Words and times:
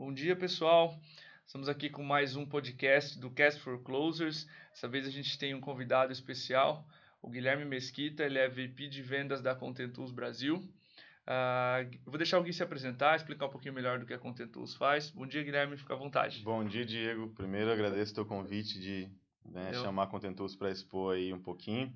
Bom 0.00 0.14
dia, 0.14 0.34
pessoal. 0.34 0.98
Estamos 1.46 1.68
aqui 1.68 1.90
com 1.90 2.02
mais 2.02 2.34
um 2.34 2.46
podcast 2.46 3.18
do 3.18 3.30
Cast 3.30 3.60
for 3.60 3.82
Closers. 3.82 4.48
Dessa 4.70 4.88
vez 4.88 5.06
a 5.06 5.10
gente 5.10 5.38
tem 5.38 5.54
um 5.54 5.60
convidado 5.60 6.10
especial, 6.10 6.88
o 7.20 7.28
Guilherme 7.28 7.66
Mesquita. 7.66 8.22
Ele 8.22 8.38
é 8.38 8.48
VP 8.48 8.88
de 8.88 9.02
vendas 9.02 9.42
da 9.42 9.54
Contentus 9.54 10.10
Brasil. 10.10 10.56
Uh, 10.56 11.98
vou 12.06 12.16
deixar 12.16 12.38
o 12.38 12.42
Gui 12.42 12.50
se 12.50 12.62
apresentar, 12.62 13.14
explicar 13.14 13.44
um 13.44 13.50
pouquinho 13.50 13.74
melhor 13.74 13.98
do 13.98 14.06
que 14.06 14.14
a 14.14 14.18
Contentus 14.18 14.74
faz. 14.74 15.10
Bom 15.10 15.26
dia, 15.26 15.42
Guilherme, 15.42 15.76
fica 15.76 15.92
à 15.92 15.98
vontade. 15.98 16.40
Bom 16.42 16.64
dia, 16.64 16.86
Diego. 16.86 17.28
Primeiro, 17.36 17.70
agradeço 17.70 18.12
o 18.12 18.14
teu 18.14 18.24
convite 18.24 18.80
de 18.80 19.06
né, 19.44 19.74
chamar 19.74 20.04
a 20.04 20.06
Contentus 20.06 20.56
para 20.56 20.70
expor 20.70 21.14
aí 21.14 21.30
um 21.30 21.42
pouquinho. 21.42 21.94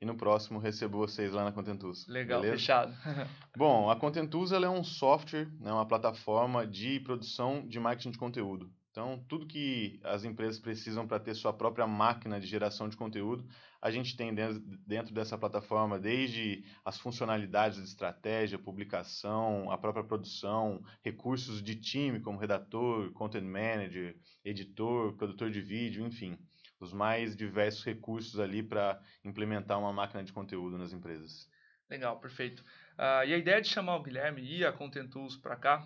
E 0.00 0.06
no 0.06 0.16
próximo 0.16 0.58
recebo 0.58 0.96
vocês 0.96 1.32
lá 1.32 1.44
na 1.44 1.52
Contentus. 1.52 2.06
Legal, 2.06 2.40
beleza? 2.40 2.58
fechado. 2.58 2.94
Bom, 3.56 3.90
a 3.90 3.96
Contentus 3.96 4.50
ela 4.50 4.66
é 4.66 4.70
um 4.70 4.82
software, 4.82 5.50
né, 5.60 5.70
uma 5.70 5.86
plataforma 5.86 6.66
de 6.66 7.00
produção 7.00 7.66
de 7.68 7.78
marketing 7.78 8.12
de 8.12 8.18
conteúdo. 8.18 8.72
Então, 8.90 9.24
tudo 9.28 9.46
que 9.46 10.00
as 10.02 10.24
empresas 10.24 10.58
precisam 10.58 11.06
para 11.06 11.20
ter 11.20 11.34
sua 11.34 11.52
própria 11.52 11.86
máquina 11.86 12.40
de 12.40 12.46
geração 12.46 12.88
de 12.88 12.96
conteúdo, 12.96 13.46
a 13.80 13.88
gente 13.88 14.16
tem 14.16 14.34
dentro 14.34 15.14
dessa 15.14 15.38
plataforma, 15.38 15.98
desde 15.98 16.64
as 16.84 16.98
funcionalidades 16.98 17.78
de 17.78 17.84
estratégia, 17.84 18.58
publicação, 18.58 19.70
a 19.70 19.78
própria 19.78 20.02
produção, 20.02 20.82
recursos 21.02 21.62
de 21.62 21.76
time, 21.76 22.20
como 22.20 22.38
redator, 22.38 23.12
content 23.12 23.44
manager, 23.44 24.16
editor, 24.44 25.14
produtor 25.14 25.50
de 25.50 25.60
vídeo, 25.60 26.04
enfim 26.04 26.36
os 26.80 26.92
mais 26.92 27.36
diversos 27.36 27.84
recursos 27.84 28.40
ali 28.40 28.62
para 28.62 29.00
implementar 29.22 29.78
uma 29.78 29.92
máquina 29.92 30.24
de 30.24 30.32
conteúdo 30.32 30.78
nas 30.78 30.92
empresas. 30.92 31.48
Legal, 31.90 32.18
perfeito. 32.18 32.64
Uh, 32.96 33.26
e 33.26 33.34
a 33.34 33.38
ideia 33.38 33.60
de 33.60 33.68
chamar 33.68 33.96
o 33.96 34.02
Guilherme 34.02 34.42
e 34.42 34.64
a 34.64 34.72
Content 34.72 35.10
Tools 35.10 35.36
para 35.36 35.56
cá, 35.56 35.82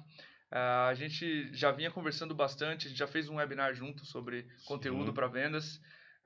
uh, 0.52 0.88
a 0.88 0.94
gente 0.94 1.52
já 1.52 1.72
vinha 1.72 1.90
conversando 1.90 2.34
bastante, 2.34 2.86
a 2.86 2.90
gente 2.90 2.98
já 2.98 3.06
fez 3.06 3.28
um 3.28 3.36
webinar 3.36 3.74
junto 3.74 4.04
sobre 4.04 4.46
conteúdo 4.66 5.12
para 5.12 5.26
vendas. 5.26 5.76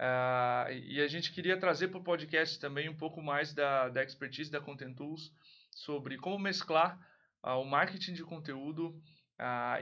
Uh, 0.01 0.71
e 0.85 1.01
a 1.01 1.09
gente 1.09 1.33
queria 1.33 1.57
trazer 1.57 1.89
para 1.89 1.99
o 1.99 2.05
podcast 2.05 2.59
também 2.61 2.89
um 2.89 2.97
pouco 2.97 3.23
mais 3.23 3.55
da, 3.55 3.89
da 3.89 4.03
expertise 4.03 4.51
da 4.51 4.61
Content 4.61 4.95
Tools 4.95 5.33
sobre 5.71 6.19
como 6.19 6.39
mesclar 6.39 6.99
o 7.41 7.65
marketing 7.65 8.15
de 8.15 8.25
conteúdo 8.25 9.01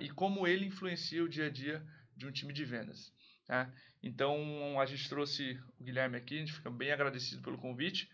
e 0.01 0.11
como 0.11 0.47
ele 0.47 0.67
influencia 0.67 1.25
o 1.25 1.29
dia 1.29 1.47
a 1.47 1.51
dia 1.51 1.83
de 2.15 2.27
um 2.27 2.31
time 2.31 2.53
de 2.53 2.67
vendas. 2.67 3.11
Né? 3.49 3.73
Então 4.07 4.81
a 4.81 4.87
gente 4.87 5.09
trouxe 5.09 5.59
o 5.81 5.85
Guilherme 5.85 6.17
aqui, 6.17 6.37
a 6.37 6.39
gente 6.39 6.53
fica 6.53 6.71
bem 6.71 6.93
agradecido 6.93 7.43
pelo 7.43 7.59
convite. 7.59 8.09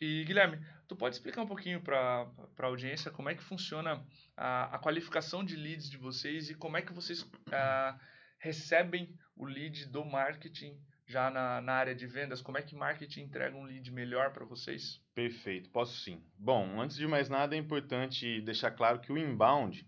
E 0.00 0.24
Guilherme, 0.24 0.58
tu 0.88 0.96
pode 0.96 1.14
explicar 1.14 1.42
um 1.42 1.46
pouquinho 1.46 1.80
para 1.80 2.26
a 2.58 2.66
audiência 2.66 3.12
como 3.12 3.28
é 3.28 3.34
que 3.34 3.42
funciona 3.42 4.04
a, 4.36 4.74
a, 4.74 4.78
qualificação 4.78 5.44
de 5.44 5.54
leads 5.54 5.88
de 5.88 5.98
vocês 5.98 6.50
e 6.50 6.54
como 6.54 6.76
é 6.76 6.82
que 6.82 6.92
vocês 6.92 7.24
a, 7.52 7.96
recebem 8.38 9.14
o 9.36 9.44
lead 9.44 9.86
do 9.86 10.04
marketing 10.04 10.76
já 11.06 11.30
na, 11.30 11.60
na 11.60 11.74
área 11.74 11.94
de 11.94 12.06
vendas? 12.06 12.42
Como 12.42 12.58
é 12.58 12.62
que 12.62 12.74
marketing 12.74 13.22
entrega 13.22 13.56
um 13.56 13.64
lead 13.64 13.88
melhor 13.92 14.32
para 14.32 14.44
vocês? 14.44 15.00
Perfeito, 15.14 15.70
posso 15.70 16.00
sim. 16.00 16.24
Bom, 16.36 16.80
antes 16.80 16.96
de 16.96 17.06
mais 17.06 17.28
nada 17.28 17.54
é 17.54 17.58
importante 17.58 18.40
deixar 18.40 18.72
claro 18.72 19.00
que 19.00 19.12
o 19.12 19.18
inbound 19.18 19.86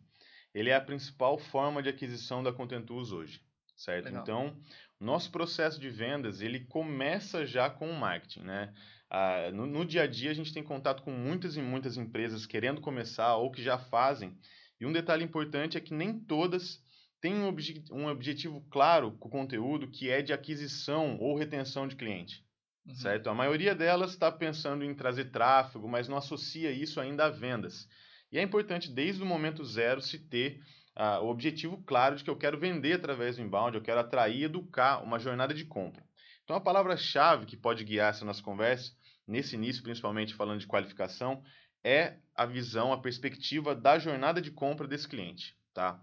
ele 0.54 0.68
é 0.68 0.74
a 0.76 0.80
principal 0.80 1.36
forma 1.38 1.82
de 1.82 1.88
aquisição 1.88 2.42
da 2.42 2.52
Contentus 2.52 3.10
hoje 3.10 3.40
certo? 3.84 4.06
Legal. 4.06 4.22
Então, 4.22 4.56
nosso 5.00 5.30
processo 5.30 5.80
de 5.80 5.90
vendas, 5.90 6.40
ele 6.40 6.60
começa 6.60 7.44
já 7.44 7.68
com 7.68 7.90
o 7.90 7.98
marketing, 7.98 8.42
né? 8.42 8.72
Ah, 9.10 9.50
no, 9.52 9.66
no, 9.66 9.84
dia 9.84 10.02
a 10.02 10.06
dia, 10.06 10.30
a 10.30 10.34
gente 10.34 10.54
tem 10.54 10.62
contato 10.62 11.02
com 11.02 11.10
muitas 11.10 11.56
e 11.56 11.60
muitas 11.60 11.96
empresas 11.96 12.46
querendo 12.46 12.80
começar 12.80 13.36
ou 13.36 13.50
que 13.50 13.62
já 13.62 13.76
fazem. 13.76 14.38
E 14.80 14.86
um 14.86 14.92
detalhe 14.92 15.22
importante 15.22 15.76
é 15.76 15.80
que 15.80 15.92
nem 15.92 16.18
todas 16.18 16.82
têm 17.20 17.34
um, 17.34 17.46
obje 17.46 17.84
um 17.90 18.06
objetivo 18.06 18.60
claro 18.70 19.12
com 19.12 19.28
o 19.28 19.30
conteúdo, 19.30 19.90
que 19.90 20.08
é 20.08 20.22
de 20.22 20.32
aquisição 20.32 21.18
ou 21.18 21.36
retenção 21.36 21.86
de 21.86 21.94
cliente. 21.94 22.44
Uhum. 22.86 22.94
Certo? 22.94 23.28
A 23.28 23.34
maioria 23.34 23.74
delas 23.74 24.12
está 24.12 24.32
pensando 24.32 24.84
em 24.84 24.94
trazer 24.94 25.26
tráfego, 25.26 25.88
mas 25.88 26.08
não 26.08 26.16
associa 26.16 26.70
isso 26.70 27.00
ainda 27.00 27.26
a 27.26 27.30
vendas. 27.30 27.86
E 28.30 28.38
é 28.38 28.42
importante, 28.42 28.90
desde 28.90 29.22
o 29.22 29.26
momento 29.26 29.62
zero, 29.62 30.00
se 30.00 30.18
ter 30.18 30.60
ah, 30.94 31.20
o 31.20 31.28
objetivo 31.28 31.82
claro 31.84 32.16
de 32.16 32.24
que 32.24 32.30
eu 32.30 32.36
quero 32.36 32.58
vender 32.58 32.94
através 32.94 33.36
do 33.36 33.42
inbound, 33.42 33.76
eu 33.76 33.82
quero 33.82 34.00
atrair 34.00 34.40
e 34.40 34.44
educar 34.44 35.02
uma 35.02 35.18
jornada 35.18 35.54
de 35.54 35.64
compra. 35.64 36.04
Então, 36.44 36.56
a 36.56 36.60
palavra-chave 36.60 37.46
que 37.46 37.56
pode 37.56 37.84
guiar 37.84 38.10
essa 38.10 38.24
nossa 38.24 38.42
conversa, 38.42 38.92
nesse 39.26 39.54
início, 39.54 39.82
principalmente 39.82 40.34
falando 40.34 40.60
de 40.60 40.66
qualificação, 40.66 41.42
é 41.84 42.18
a 42.34 42.44
visão, 42.44 42.92
a 42.92 43.00
perspectiva 43.00 43.74
da 43.74 43.98
jornada 43.98 44.40
de 44.40 44.50
compra 44.50 44.86
desse 44.86 45.08
cliente. 45.08 45.56
Tá? 45.72 46.00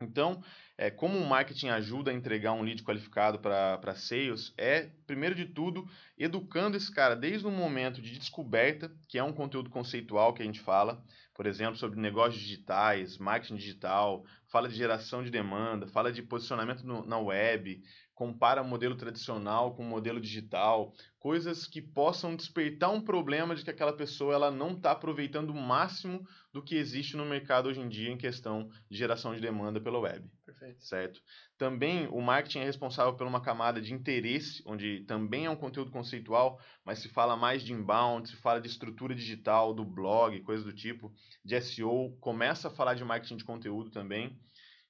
Então, 0.00 0.42
é, 0.76 0.90
como 0.90 1.18
o 1.18 1.26
marketing 1.26 1.68
ajuda 1.70 2.10
a 2.10 2.14
entregar 2.14 2.52
um 2.52 2.62
lead 2.62 2.82
qualificado 2.84 3.40
para 3.40 3.94
sales, 3.96 4.54
é, 4.56 4.90
primeiro 5.06 5.34
de 5.34 5.46
tudo, 5.46 5.88
educando 6.16 6.76
esse 6.76 6.92
cara 6.92 7.16
desde 7.16 7.46
o 7.46 7.50
momento 7.50 8.00
de 8.00 8.16
descoberta, 8.16 8.90
que 9.08 9.18
é 9.18 9.22
um 9.22 9.32
conteúdo 9.32 9.70
conceitual 9.70 10.32
que 10.32 10.42
a 10.42 10.44
gente 10.44 10.60
fala, 10.60 11.02
por 11.38 11.46
exemplo, 11.46 11.76
sobre 11.76 12.00
negócios 12.00 12.42
digitais, 12.42 13.16
marketing 13.16 13.54
digital, 13.54 14.24
fala 14.48 14.68
de 14.68 14.74
geração 14.74 15.22
de 15.22 15.30
demanda, 15.30 15.86
fala 15.86 16.10
de 16.10 16.20
posicionamento 16.20 16.82
no, 16.82 17.06
na 17.06 17.16
web, 17.16 17.80
compara 18.18 18.64
modelo 18.64 18.96
tradicional 18.96 19.76
com 19.76 19.84
modelo 19.84 20.20
digital, 20.20 20.92
coisas 21.20 21.68
que 21.68 21.80
possam 21.80 22.34
despertar 22.34 22.90
um 22.90 23.00
problema 23.00 23.54
de 23.54 23.62
que 23.62 23.70
aquela 23.70 23.92
pessoa 23.92 24.34
ela 24.34 24.50
não 24.50 24.72
está 24.72 24.90
aproveitando 24.90 25.50
o 25.50 25.54
máximo 25.54 26.26
do 26.52 26.60
que 26.60 26.74
existe 26.74 27.16
no 27.16 27.24
mercado 27.24 27.68
hoje 27.68 27.78
em 27.78 27.88
dia 27.88 28.10
em 28.10 28.16
questão 28.16 28.68
de 28.90 28.98
geração 28.98 29.32
de 29.36 29.40
demanda 29.40 29.80
pela 29.80 30.00
web. 30.00 30.28
Perfeito. 30.44 30.84
Certo? 30.84 31.22
Também 31.56 32.08
o 32.08 32.20
marketing 32.20 32.58
é 32.58 32.64
responsável 32.64 33.14
por 33.14 33.24
uma 33.24 33.40
camada 33.40 33.80
de 33.80 33.94
interesse, 33.94 34.64
onde 34.66 35.04
também 35.04 35.46
é 35.46 35.50
um 35.50 35.54
conteúdo 35.54 35.92
conceitual, 35.92 36.60
mas 36.84 36.98
se 36.98 37.08
fala 37.08 37.36
mais 37.36 37.62
de 37.62 37.72
inbound, 37.72 38.28
se 38.28 38.34
fala 38.34 38.60
de 38.60 38.66
estrutura 38.66 39.14
digital, 39.14 39.72
do 39.72 39.84
blog, 39.84 40.40
coisas 40.40 40.66
do 40.66 40.72
tipo, 40.72 41.12
de 41.44 41.60
SEO, 41.60 42.16
começa 42.20 42.66
a 42.66 42.70
falar 42.72 42.94
de 42.94 43.04
marketing 43.04 43.36
de 43.36 43.44
conteúdo 43.44 43.90
também. 43.90 44.36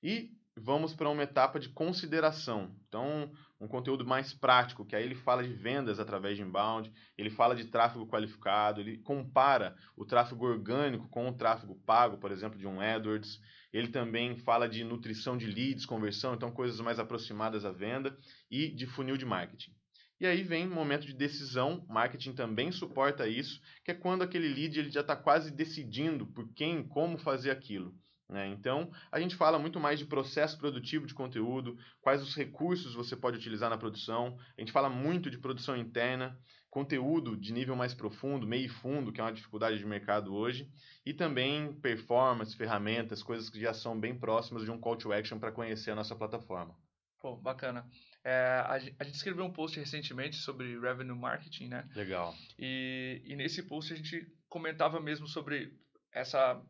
E 0.03 0.38
vamos 0.59 0.95
para 0.95 1.09
uma 1.09 1.23
etapa 1.23 1.59
de 1.59 1.69
consideração. 1.69 2.75
Então, 2.87 3.33
um 3.61 3.67
conteúdo 3.67 4.07
mais 4.07 4.33
prático, 4.33 4.85
que 4.85 4.95
aí 4.95 5.05
ele 5.05 5.15
fala 5.15 5.43
de 5.43 5.53
vendas 5.53 5.99
através 5.99 6.37
de 6.37 6.43
inbound, 6.43 6.93
ele 7.17 7.31
fala 7.31 7.55
de 7.55 7.65
tráfego 7.65 8.07
qualificado, 8.07 8.81
ele 8.81 8.99
compara 8.99 9.77
o 9.97 10.05
tráfego 10.05 10.47
orgânico 10.47 11.09
com 11.09 11.29
o 11.29 11.33
tráfego 11.33 11.75
pago, 11.87 12.19
por 12.19 12.31
exemplo, 12.31 12.59
de 12.59 12.67
um 12.67 12.81
AdWords. 12.81 13.41
Ele 13.73 13.89
também 13.89 14.37
fala 14.37 14.69
de 14.69 14.85
nutrição 14.85 15.37
de 15.37 15.47
leads, 15.47 15.87
conversão, 15.87 16.35
então 16.35 16.51
coisas 16.51 16.81
mais 16.81 16.99
aproximadas 16.99 17.65
à 17.65 17.71
venda 17.71 18.17
e 18.51 18.69
de 18.69 18.87
funil 18.87 19.17
de 19.17 19.25
marketing. 19.25 19.73
E 20.21 20.27
aí 20.27 20.43
vem 20.43 20.67
o 20.67 20.75
momento 20.75 21.07
de 21.07 21.13
decisão, 21.13 21.87
marketing 21.89 22.33
também 22.33 22.73
suporta 22.73 23.29
isso, 23.29 23.61
que 23.85 23.93
é 23.93 23.95
quando 23.95 24.23
aquele 24.23 24.49
lead 24.49 24.79
ele 24.79 24.91
já 24.91 25.01
está 25.01 25.15
quase 25.15 25.51
decidindo 25.53 26.27
por 26.27 26.53
quem, 26.55 26.83
como 26.83 27.17
fazer 27.17 27.53
aquilo. 27.53 27.95
Né? 28.29 28.47
Então, 28.49 28.91
a 29.11 29.19
gente 29.19 29.35
fala 29.35 29.59
muito 29.59 29.81
mais 29.81 29.99
de 29.99 30.05
processo 30.05 30.59
produtivo 30.59 31.07
de 31.07 31.15
conteúdo, 31.15 31.79
quais 32.01 32.23
os 32.23 32.35
recursos 32.35 32.95
você 32.95 33.17
pode 33.17 33.39
utilizar 33.39 33.71
na 33.71 33.79
produção. 33.79 34.39
A 34.57 34.61
gente 34.61 34.73
fala 34.73 34.91
muito 34.91 35.31
de 35.31 35.39
produção 35.39 35.77
interna, 35.77 36.39
conteúdo 36.69 37.37
de 37.37 37.53
nível 37.53 37.75
mais 37.75 37.95
profundo, 37.95 38.47
meio 38.47 38.67
e 38.67 38.69
fundo, 38.69 39.13
que 39.13 39.21
é 39.21 39.25
uma 39.25 39.33
dificuldade 39.33 39.79
de 39.79 39.87
mercado 39.87 40.35
hoje, 40.35 40.71
e 41.07 41.15
também 41.15 41.73
performance, 41.81 42.55
ferramentas, 42.55 43.23
coisas 43.23 43.49
que 43.49 43.59
já 43.59 43.73
são 43.73 43.99
bem 43.99 44.19
próximas 44.19 44.63
de 44.63 44.71
um 44.71 44.79
call 44.79 44.97
to 44.97 45.13
action 45.13 45.39
para 45.39 45.53
conhecer 45.53 45.91
a 45.91 45.95
nossa 45.95 46.15
plataforma. 46.15 46.77
Pô, 47.21 47.35
bacana. 47.35 47.89
É, 48.23 48.63
a, 48.67 48.79
gente 48.79 49.15
escreveu 49.15 49.45
um 49.45 49.53
post 49.53 49.79
recentemente 49.79 50.37
sobre 50.37 50.79
revenue 50.79 51.19
marketing, 51.19 51.69
né? 51.69 51.89
Legal. 51.95 52.35
E, 52.59 53.23
e 53.25 53.35
nesse 53.35 53.63
post 53.63 53.93
a 53.93 53.97
gente 53.97 54.31
comentava 54.49 55.01
mesmo 55.01 55.27
sobre 55.27 55.73
essa 56.13 56.63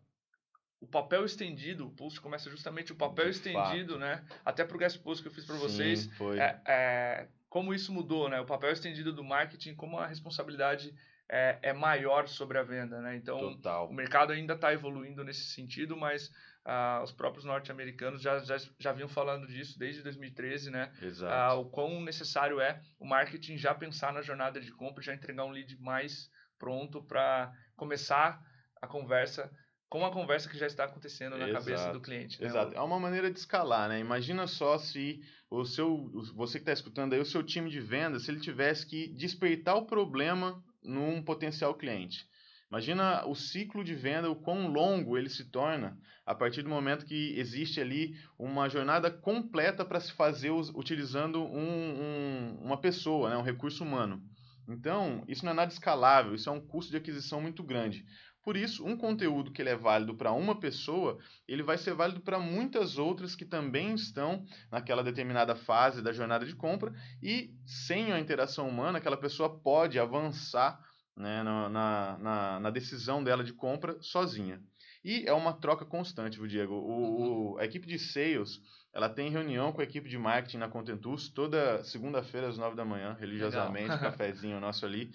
o 0.81 0.87
papel 0.87 1.25
estendido, 1.25 1.87
o 1.87 1.91
post 1.91 2.21
começa 2.21 2.49
justamente 2.50 2.93
o 2.93 2.97
papel 2.97 3.25
De 3.25 3.31
estendido, 3.33 3.94
fato. 3.94 3.99
né? 3.99 4.25
Até 4.44 4.64
para 4.64 4.76
o 4.76 4.79
guest 4.79 4.99
post 5.02 5.23
que 5.23 5.29
eu 5.29 5.32
fiz 5.32 5.44
para 5.44 5.56
vocês, 5.56 6.06
foi. 6.17 6.38
É, 6.38 6.61
é, 6.67 7.29
como 7.49 7.75
isso 7.75 7.93
mudou, 7.93 8.29
né? 8.29 8.41
O 8.41 8.47
papel 8.47 8.70
estendido 8.70 9.12
do 9.12 9.25
marketing, 9.25 9.75
como 9.75 9.99
a 9.99 10.06
responsabilidade 10.06 10.94
é, 11.29 11.58
é 11.62 11.73
maior 11.73 12.29
sobre 12.29 12.58
a 12.58 12.62
venda, 12.62 13.00
né? 13.00 13.17
Então, 13.17 13.38
Total. 13.38 13.88
o 13.88 13.93
mercado 13.93 14.32
ainda 14.32 14.55
está 14.55 14.73
evoluindo 14.73 15.25
nesse 15.25 15.47
sentido, 15.47 15.97
mas 15.97 16.32
ah, 16.64 17.00
os 17.02 17.11
próprios 17.11 17.44
norte-americanos 17.44 18.23
já, 18.23 18.38
já, 18.38 18.56
já 18.79 18.93
vinham 18.93 19.08
falando 19.08 19.47
disso 19.47 19.79
desde 19.79 20.02
2013, 20.02 20.70
né? 20.70 20.93
Exato. 21.02 21.32
Ah, 21.32 21.55
o 21.55 21.64
quão 21.70 22.00
necessário 22.02 22.61
é 22.61 22.81
o 22.99 23.06
marketing 23.06 23.56
já 23.56 23.75
pensar 23.75 24.12
na 24.12 24.23
jornada 24.23 24.61
de 24.61 24.70
compra, 24.70 25.02
já 25.02 25.14
entregar 25.14 25.44
um 25.44 25.50
lead 25.50 25.76
mais 25.81 26.31
pronto 26.58 27.02
para 27.02 27.52
começar 27.76 28.43
a 28.81 28.87
conversa 28.87 29.50
com 29.88 30.05
a 30.05 30.12
conversa 30.12 30.49
que 30.49 30.58
já 30.58 30.67
está 30.67 30.85
acontecendo 30.85 31.37
na 31.37 31.49
Exato. 31.49 31.64
cabeça 31.64 31.93
do 31.93 32.00
cliente. 32.00 32.40
Né? 32.40 32.49
Exato. 32.49 32.75
É 32.75 32.81
uma 32.81 33.00
maneira 33.00 33.31
de 33.31 33.38
escalar, 33.38 33.88
né? 33.88 33.99
Imagina 33.99 34.46
só 34.46 34.79
se 34.79 35.23
o 35.50 35.64
seu, 35.64 36.11
você 36.35 36.58
que 36.58 36.62
está 36.62 36.73
escutando 36.73 37.14
aí, 37.14 37.20
o 37.20 37.25
seu 37.25 37.43
time 37.43 37.70
de 37.70 37.81
vendas, 37.81 38.25
se 38.25 38.31
ele 38.31 38.40
tivesse 38.40 38.87
que 38.87 39.08
despertar 39.08 39.76
o 39.76 39.87
problema 39.87 40.62
num 40.82 41.23
potencial 41.23 41.75
cliente. 41.75 42.26
Imagina 42.70 43.26
o 43.26 43.35
ciclo 43.35 43.82
de 43.82 43.94
venda, 43.94 44.31
o 44.31 44.37
quão 44.37 44.69
longo 44.70 45.17
ele 45.17 45.31
se 45.31 45.44
torna 45.50 45.99
a 46.26 46.35
partir 46.35 46.61
do 46.62 46.69
momento 46.69 47.06
que 47.06 47.32
existe 47.38 47.81
ali 47.81 48.14
uma 48.38 48.69
jornada 48.69 49.11
completa 49.11 49.87
para 49.87 50.00
se 50.00 50.12
fazer 50.12 50.50
utilizando 50.50 51.43
um, 51.43 51.58
um, 51.58 52.58
uma 52.61 52.76
pessoa, 52.76 53.31
né, 53.31 53.38
um 53.38 53.43
recurso 53.43 53.82
humano. 53.82 54.23
Então, 54.69 55.25
isso 55.26 55.46
não 55.46 55.52
é 55.52 55.55
nada 55.55 55.73
escalável, 55.73 56.35
isso 56.35 56.50
é 56.50 56.52
um 56.52 56.61
custo 56.61 56.90
de 56.90 56.99
aquisição 56.99 57.40
muito 57.40 57.62
grande. 57.62 58.05
Por 58.49 58.56
isso, 58.56 58.83
um 58.83 58.97
conteúdo 58.97 59.53
que 59.53 59.61
ele 59.61 59.69
é 59.69 59.77
válido 59.77 60.15
para 60.15 60.33
uma 60.33 60.59
pessoa, 60.59 61.19
ele 61.47 61.62
vai 61.62 61.77
ser 61.77 61.93
válido 61.93 62.21
para 62.21 62.39
muitas 62.39 62.97
outras 62.97 63.35
que 63.35 63.45
também 63.45 63.93
estão 63.93 64.43
naquela 64.73 65.05
determinada 65.05 65.55
fase 65.55 66.00
da 66.00 66.15
jornada 66.15 66.47
de 66.47 66.56
compra 66.56 66.91
e 67.23 67.55
sem 67.67 68.11
a 68.11 68.19
interação 68.19 68.67
humana, 68.67 68.97
aquela 68.97 69.19
pessoa 69.19 69.61
pode 69.61 69.99
avançar 69.99 70.81
né, 71.15 71.43
na, 71.43 71.69
na, 71.69 72.61
na, 72.61 72.71
decisão 72.71 73.23
dela 73.23 73.45
de 73.45 73.53
compra 73.53 74.00
sozinha. 74.00 74.62
E 75.05 75.29
é 75.29 75.33
uma 75.35 75.53
troca 75.53 75.85
constante, 75.85 76.39
viu, 76.39 76.49
Diego? 76.49 76.73
O, 76.73 77.53
o, 77.53 77.59
a 77.59 77.67
equipe 77.67 77.87
de 77.87 77.99
sales 77.99 78.62
ela 78.95 79.11
tem 79.11 79.29
reunião 79.29 79.73
com 79.73 79.83
a 79.83 79.85
equipe 79.85 80.09
de 80.09 80.17
marketing 80.17 80.56
na 80.56 80.71
Contentus 80.71 81.29
toda 81.29 81.85
segunda-feira 81.85 82.49
às 82.49 82.56
nove 82.56 82.75
da 82.75 82.85
manhã, 82.87 83.15
religiosamente, 83.21 83.89
cafezinho 84.00 84.59
nosso 84.59 84.87
ali. 84.87 85.11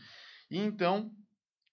E 0.52 0.60
então, 0.60 1.10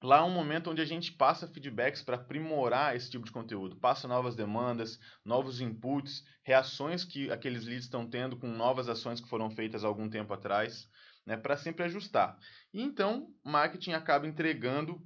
lá 0.02 0.18
é 0.18 0.22
um 0.22 0.30
momento 0.30 0.70
onde 0.70 0.80
a 0.80 0.84
gente 0.84 1.12
passa 1.12 1.46
feedbacks 1.46 2.02
para 2.02 2.16
aprimorar 2.16 2.96
esse 2.96 3.10
tipo 3.10 3.24
de 3.24 3.32
conteúdo, 3.32 3.76
passa 3.76 4.08
novas 4.08 4.34
demandas, 4.34 4.98
novos 5.24 5.60
inputs, 5.60 6.24
reações 6.42 7.04
que 7.04 7.30
aqueles 7.30 7.64
leads 7.64 7.84
estão 7.84 8.08
tendo 8.08 8.36
com 8.36 8.48
novas 8.48 8.88
ações 8.88 9.20
que 9.20 9.28
foram 9.28 9.50
feitas 9.50 9.84
algum 9.84 10.08
tempo 10.08 10.32
atrás 10.32 10.88
né, 11.26 11.36
para 11.36 11.56
sempre 11.56 11.84
ajustar. 11.84 12.38
E 12.72 12.82
então, 12.82 13.28
marketing 13.44 13.92
acaba 13.92 14.26
entregando, 14.26 15.00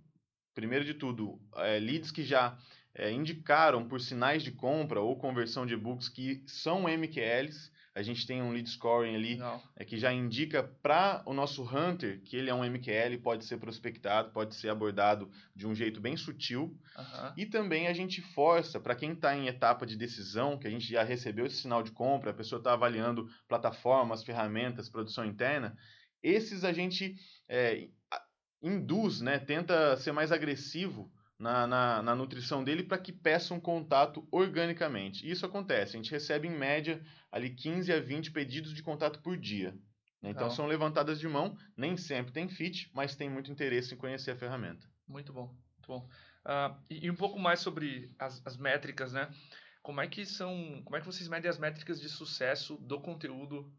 primeiro 0.55 0.85
de 0.85 0.95
tudo, 0.95 1.41
é, 1.57 1.79
leads 1.79 2.11
que 2.11 2.23
já 2.23 2.57
é, 2.95 3.11
indicaram 3.11 3.87
por 3.87 4.01
sinais 4.01 4.43
de 4.43 4.53
compra 4.53 5.01
ou 5.01 5.19
conversão 5.19 5.67
de 5.67 5.75
e-books 5.75 6.09
que 6.09 6.43
são 6.47 6.89
MQLs. 6.89 7.71
A 7.95 8.03
gente 8.03 8.27
tem 8.27 8.43
um 8.43 8.51
lead 8.51 8.69
scoring 8.69 9.15
ali 9.15 9.39
é, 9.77 9.85
que 9.85 9.97
já 9.97 10.13
indica 10.13 10.65
para 10.83 11.23
o 11.25 11.33
nosso 11.33 11.63
hunter 11.63 12.21
que 12.23 12.37
ele 12.37 12.51
é 12.51 12.55
um 12.55 12.65
MQL, 12.65 13.19
pode 13.23 13.45
ser 13.45 13.59
prospectado, 13.59 14.33
pode 14.33 14.57
ser 14.57 14.69
abordado 14.69 15.31
de 15.55 15.65
um 15.65 15.75
jeito 15.75 16.01
bem 16.01 16.17
sutil. 16.17 16.77
Uhum. 16.99 17.33
E 17.37 17.47
também 17.47 17.87
a 17.87 17.93
gente 17.93 18.21
força 18.21 18.81
para 18.81 18.97
quem 18.97 19.13
está 19.13 19.37
em 19.37 19.47
etapa 19.47 19.87
de 19.87 19.97
decisão, 19.97 20.59
que 20.59 20.67
a 20.67 20.71
gente 20.71 20.91
já 20.91 21.05
recebeu 21.05 21.47
esse 21.47 21.59
sinal 21.59 21.85
de 21.85 21.93
compra, 21.93 22.33
a 22.33 22.35
pessoa 22.35 22.59
está 22.59 22.73
avaliando 22.73 23.29
plataformas, 23.47 24.25
ferramentas, 24.25 24.89
produção 24.89 25.25
interna, 25.25 25.77
esses 26.21 26.65
a 26.65 26.73
gente 26.73 27.15
é, 27.49 27.89
induz, 28.61 29.21
né, 29.21 29.39
tenta 29.39 29.97
ser 29.99 30.11
mais 30.11 30.33
agressivo 30.33 31.13
na, 31.39 31.67
na, 31.67 32.03
na 32.03 32.15
nutrição 32.15 32.63
dele 32.63 32.83
para 32.83 32.99
que 32.99 33.13
peçam 33.13 33.61
contato 33.61 34.27
organicamente. 34.31 35.29
Isso 35.29 35.45
acontece, 35.45 35.97
a 35.97 36.03
gente 36.03 36.11
recebe 36.11 36.49
em 36.49 36.57
média 36.57 37.05
ali 37.31 37.51
15 37.51 37.93
a 37.93 38.01
20 38.01 38.31
pedidos 38.31 38.73
de 38.73 38.83
contato 38.83 39.21
por 39.21 39.37
dia. 39.37 39.77
Né? 40.23 40.31
Então 40.31 40.51
são 40.51 40.67
levantadas 40.67 41.21
de 41.21 41.29
mão, 41.29 41.57
nem 41.77 41.97
sempre 41.97 42.33
tem 42.33 42.49
fit, 42.49 42.91
mas 42.95 43.17
tem 43.17 43.29
muito 43.29 43.51
interesse 43.51 43.95
em 43.95 43.99
conhecer 43.99 44.31
a 44.31 44.37
ferramenta. 44.37 44.89
Muito 45.07 45.33
bom, 45.33 45.47
muito 45.47 45.87
bom. 45.87 46.09
Uh, 46.47 46.77
e, 46.89 47.07
e, 47.07 47.11
um 47.11 47.17
pouco 47.17 47.39
mais 47.39 47.61
sobre 47.61 48.15
as, 48.19 48.45
as 48.47 48.57
métricas, 48.57 49.13
né? 49.13 49.31
Como 49.83 50.01
é 50.01 50.07
que 50.07 50.25
são, 50.25 50.83
como 50.85 50.97
é 50.97 51.01
que 51.01 51.07
vocês 51.07 51.29
medem 51.29 51.51
as 51.51 51.59
métricas 51.59 52.01
de 52.01 52.09
sucesso 52.09 52.77
do 52.79 53.01
conteúdo 53.01 53.71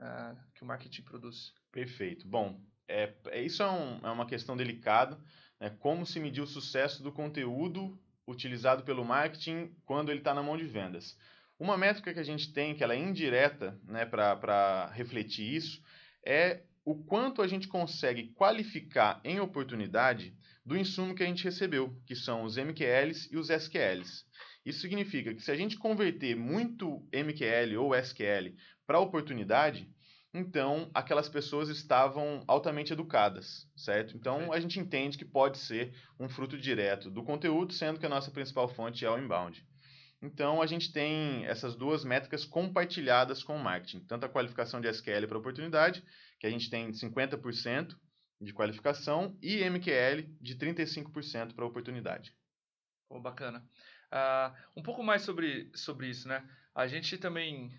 uh, 0.00 0.36
que 0.54 0.62
o 0.62 0.66
marketing 0.66 1.02
produz? 1.02 1.52
Perfeito. 1.70 2.26
Bom, 2.26 2.60
é, 2.88 3.14
é 3.26 3.40
isso 3.40 3.62
é, 3.62 3.70
um, 3.70 3.98
é 4.04 4.10
uma 4.10 4.26
questão 4.26 4.56
delicada. 4.56 5.20
Né? 5.62 5.70
Como 5.78 6.04
se 6.04 6.18
medir 6.18 6.42
o 6.42 6.46
sucesso 6.46 7.04
do 7.04 7.12
conteúdo 7.12 7.96
utilizado 8.26 8.82
pelo 8.82 9.04
marketing 9.04 9.72
quando 9.86 10.10
ele 10.10 10.18
está 10.18 10.34
na 10.34 10.42
mão 10.42 10.56
de 10.56 10.64
vendas? 10.64 11.16
Uma 11.56 11.78
métrica 11.78 12.12
que 12.12 12.18
a 12.18 12.24
gente 12.24 12.52
tem, 12.52 12.74
que 12.74 12.82
ela 12.82 12.94
é 12.94 12.98
indireta 12.98 13.78
né, 13.84 14.04
para 14.04 14.90
refletir 14.92 15.54
isso, 15.54 15.80
é 16.26 16.62
o 16.84 16.96
quanto 16.96 17.40
a 17.40 17.46
gente 17.46 17.68
consegue 17.68 18.32
qualificar 18.32 19.20
em 19.22 19.38
oportunidade 19.38 20.34
do 20.66 20.76
insumo 20.76 21.14
que 21.14 21.22
a 21.22 21.26
gente 21.26 21.44
recebeu, 21.44 21.96
que 22.06 22.16
são 22.16 22.42
os 22.42 22.56
MQLs 22.56 23.28
e 23.30 23.36
os 23.36 23.48
SQLs. 23.48 24.24
Isso 24.66 24.80
significa 24.80 25.32
que 25.32 25.42
se 25.42 25.52
a 25.52 25.56
gente 25.56 25.78
converter 25.78 26.34
muito 26.34 27.06
MQL 27.12 27.76
ou 27.78 27.94
SQL 27.94 28.56
para 28.84 28.98
oportunidade, 28.98 29.88
então 30.34 30.90
aquelas 30.94 31.28
pessoas 31.28 31.68
estavam 31.68 32.42
altamente 32.46 32.92
educadas, 32.92 33.68
certo? 33.76 34.16
Então 34.16 34.52
a 34.52 34.58
gente 34.58 34.78
entende 34.80 35.18
que 35.18 35.24
pode 35.24 35.58
ser 35.58 35.94
um 36.18 36.28
fruto 36.28 36.58
direto 36.58 37.10
do 37.10 37.22
conteúdo, 37.22 37.72
sendo 37.72 38.00
que 38.00 38.06
a 38.06 38.08
nossa 38.08 38.30
principal 38.30 38.68
fonte 38.68 39.04
é 39.04 39.10
o 39.10 39.18
inbound. 39.18 39.66
Então 40.22 40.62
a 40.62 40.66
gente 40.66 40.92
tem 40.92 41.44
essas 41.46 41.74
duas 41.74 42.04
métricas 42.04 42.44
compartilhadas 42.44 43.42
com 43.42 43.56
o 43.56 43.62
marketing, 43.62 44.00
tanto 44.06 44.24
a 44.24 44.28
qualificação 44.28 44.80
de 44.80 44.88
SQL 44.88 45.26
para 45.26 45.38
oportunidade, 45.38 46.02
que 46.38 46.46
a 46.46 46.50
gente 46.50 46.70
tem 46.70 46.90
50% 46.92 47.94
de 48.40 48.52
qualificação, 48.52 49.36
e 49.40 49.68
MQL 49.68 50.22
de 50.40 50.56
35% 50.56 51.54
para 51.54 51.66
oportunidade. 51.66 52.34
Oh, 53.08 53.20
bacana. 53.20 53.64
Uh, 54.12 54.80
um 54.80 54.82
pouco 54.82 55.02
mais 55.02 55.22
sobre, 55.22 55.70
sobre 55.74 56.08
isso, 56.08 56.26
né? 56.26 56.44
A 56.74 56.86
gente 56.86 57.18
também, 57.18 57.72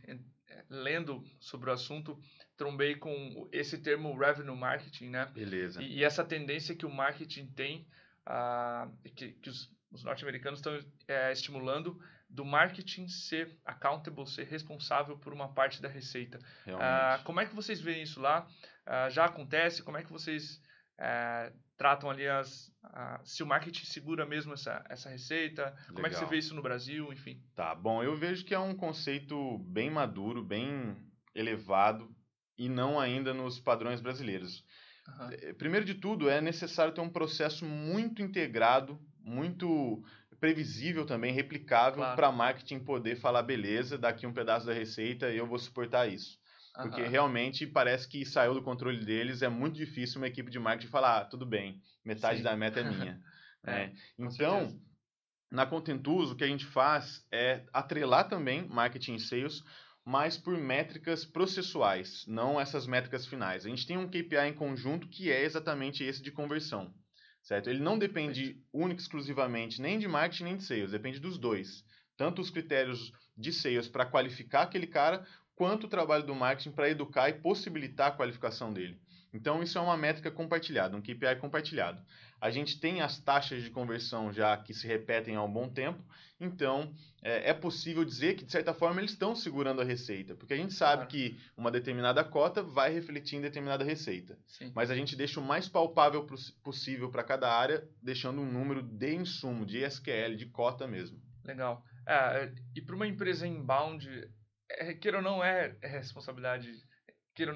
lendo 0.70 1.24
sobre 1.40 1.70
o 1.70 1.74
assunto, 1.74 2.20
trombei 2.58 2.96
com 2.96 3.48
esse 3.52 3.78
termo 3.78 4.18
revenue 4.18 4.56
marketing, 4.56 5.10
né? 5.10 5.26
Beleza. 5.34 5.82
E, 5.82 6.00
e 6.00 6.04
essa 6.04 6.24
tendência 6.24 6.76
que 6.76 6.86
o 6.86 6.92
marketing 6.92 7.48
tem, 7.48 7.88
uh, 8.28 8.92
que, 9.16 9.34
que 9.34 9.50
os, 9.50 9.72
os 9.92 10.04
norte-americanos 10.04 10.60
estão 10.60 10.80
é, 11.08 11.32
estimulando, 11.32 12.00
do 12.30 12.44
marketing 12.44 13.08
ser 13.08 13.56
accountable, 13.64 14.28
ser 14.28 14.48
responsável 14.48 15.16
por 15.18 15.32
uma 15.32 15.54
parte 15.54 15.80
da 15.82 15.88
receita. 15.88 16.40
Uh, 16.68 17.24
como 17.24 17.40
é 17.40 17.46
que 17.46 17.54
vocês 17.54 17.80
veem 17.80 18.02
isso 18.02 18.20
lá? 18.20 18.48
Uh, 18.88 19.10
já 19.12 19.26
acontece? 19.26 19.84
Como 19.84 19.98
é 19.98 20.04
que 20.04 20.12
vocês 20.12 20.60
uh, 21.00 21.54
tratam 21.78 22.10
ali 22.10 22.28
as... 22.28 22.72
se 23.24 23.44
o 23.44 23.46
marketing 23.46 23.86
segura 23.86 24.26
mesmo 24.26 24.54
essa, 24.54 24.84
essa 24.90 25.10
receita? 25.10 25.66
Legal. 25.66 25.94
Como 25.94 26.08
é 26.08 26.10
que 26.10 26.16
você 26.16 26.26
vê 26.26 26.38
isso 26.38 26.56
no 26.56 26.62
Brasil? 26.62 27.12
Enfim. 27.12 27.42
Tá, 27.56 27.76
bom, 27.76 28.04
eu 28.04 28.16
vejo 28.16 28.46
que 28.46 28.54
é 28.54 28.60
um 28.60 28.76
conceito 28.76 29.58
bem 29.60 29.90
maduro, 29.90 30.44
bem 30.44 30.96
elevado 31.36 32.16
e 32.58 32.70
não 32.70 33.00
ainda 33.00 33.34
nos 33.34 33.60
padrões 33.60 34.00
brasileiros. 34.00 34.64
Uhum. 35.08 35.56
Primeiro 35.56 35.86
de 35.86 35.96
tudo, 35.96 36.30
é 36.30 36.40
necessário 36.40 36.94
ter 36.94 37.02
um 37.02 37.10
processo 37.10 37.66
muito 37.66 38.22
integrado, 38.22 39.00
muito 39.20 40.04
previsível 40.40 41.06
também, 41.06 41.34
replicável, 41.34 42.00
claro. 42.00 42.16
para 42.16 42.32
marketing 42.32 42.80
poder 42.80 43.16
falar, 43.16 43.44
beleza, 43.44 43.98
daqui 43.98 44.28
um 44.28 44.34
pedaço 44.34 44.66
da 44.66 44.74
receita 44.74 45.30
eu 45.32 45.48
vou 45.48 45.58
suportar 45.58 46.08
isso. 46.08 46.38
Uhum. 46.78 46.84
Porque 46.84 47.04
realmente 47.04 47.68
parece 47.68 48.08
que 48.08 48.26
saiu 48.26 48.54
do 48.54 48.64
controle 48.64 49.04
deles, 49.06 49.42
é 49.42 49.50
muito 49.50 49.76
difícil 49.76 50.20
uma 50.20 50.28
equipe 50.28 50.50
de 50.50 50.60
marketing 50.60 50.92
falar, 50.92 51.20
ah, 51.20 51.26
tudo 51.26 51.46
bem, 51.46 51.82
metade 52.04 52.38
Sim. 52.38 52.44
da 52.44 52.56
meta 52.56 52.80
é 52.80 52.84
minha. 52.84 53.22
é, 53.66 53.72
é, 53.72 53.94
então, 54.18 54.80
na 55.52 55.66
Contentus, 55.66 56.32
o 56.32 56.36
que 56.36 56.44
a 56.44 56.48
gente 56.48 56.66
faz 56.66 57.26
é 57.32 57.64
atrelar 57.72 58.28
também 58.28 58.68
marketing 58.68 59.16
e 59.16 59.20
sales 59.20 59.64
mas 60.06 60.38
por 60.38 60.58
métricas 60.58 61.24
processuais, 61.24 62.26
não 62.28 62.60
essas 62.60 62.86
métricas 62.86 63.26
finais. 63.26 63.66
A 63.66 63.70
gente 63.70 63.88
tem 63.88 63.98
um 63.98 64.08
KPI 64.08 64.50
em 64.50 64.54
conjunto 64.54 65.08
que 65.08 65.32
é 65.32 65.44
exatamente 65.44 66.04
esse 66.04 66.22
de 66.22 66.32
conversão, 66.32 66.94
certo? 67.42 67.70
Ele 67.70 67.80
não 67.80 67.98
depende 67.98 68.62
única 68.74 69.02
exclusivamente 69.02 69.82
nem 69.82 69.98
de 69.98 70.08
marketing 70.08 70.44
nem 70.44 70.58
de 70.58 70.64
sales, 70.64 70.92
depende 70.92 71.20
dos 71.20 71.38
dois. 71.38 71.86
Tanto 72.18 72.42
os 72.42 72.50
critérios 72.50 73.12
de 73.36 73.52
sales 73.54 73.88
para 73.88 74.06
qualificar 74.06 74.64
aquele 74.64 74.88
cara, 74.88 75.26
quanto 75.56 75.86
o 75.86 75.90
trabalho 75.90 76.26
do 76.26 76.36
marketing 76.36 76.72
para 76.72 76.90
educar 76.90 77.30
e 77.30 77.34
possibilitar 77.34 78.10
a 78.10 78.16
qualificação 78.16 78.72
dele. 78.74 79.00
Então, 79.34 79.64
isso 79.64 79.78
é 79.78 79.82
uma 79.82 79.98
métrica 79.98 80.30
compartilhada, 80.30 80.96
um 80.96 81.02
KPI 81.02 81.38
compartilhado. 81.42 82.00
A 82.40 82.52
gente 82.52 82.80
tem 82.80 83.02
as 83.02 83.18
taxas 83.18 83.64
de 83.64 83.72
conversão 83.72 84.32
já 84.32 84.56
que 84.56 84.74
se 84.74 84.86
repetem 84.86 85.36
há 85.36 85.42
um 85.42 85.52
bom 85.52 85.68
tempo, 85.68 86.04
então 86.40 86.94
é, 87.24 87.50
é 87.50 87.54
possível 87.54 88.06
dizer 88.06 88.36
que, 88.36 88.46
de 88.46 88.52
certa 88.52 88.74
forma, 88.74 89.00
eles 89.00 89.12
estão 89.12 89.34
segurando 89.34 89.82
a 89.82 89.84
receita, 89.84 90.36
porque 90.36 90.54
a 90.54 90.58
gente 90.58 90.74
sabe 90.74 91.04
claro. 91.04 91.10
que 91.10 91.40
uma 91.58 91.72
determinada 91.72 92.24
cota 92.24 92.62
vai 92.62 92.94
refletir 92.94 93.38
em 93.38 93.42
determinada 93.42 93.84
receita. 93.84 94.38
Sim. 94.46 94.72
Mas 94.76 94.92
a 94.92 94.96
gente 94.96 95.16
deixa 95.16 95.40
o 95.40 95.44
mais 95.44 95.68
palpável 95.68 96.28
possível 96.62 97.10
para 97.10 97.24
cada 97.24 97.52
área, 97.52 97.88
deixando 98.02 98.42
um 98.42 98.52
número 98.52 98.84
de 98.84 99.16
insumo, 99.16 99.66
de 99.66 99.80
SQL, 99.80 100.36
de 100.36 100.46
cota 100.48 100.86
mesmo. 100.86 101.20
Legal. 101.44 101.84
É, 102.06 102.52
e 102.76 102.82
para 102.82 102.96
uma 102.96 103.08
empresa 103.08 103.48
inbound, 103.48 104.30
é, 104.70 104.94
queira 104.94 105.18
ou 105.18 105.24
não, 105.24 105.44
é, 105.44 105.76
é 105.82 105.88
responsabilidade 105.88 106.72